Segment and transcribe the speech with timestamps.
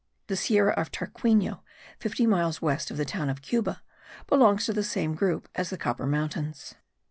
[0.25, 1.61] The Sierra of Tarquino,
[1.99, 3.83] fifty miles west of the town of Cuba,
[4.25, 6.73] belongs to the same group as the Copper Mountains.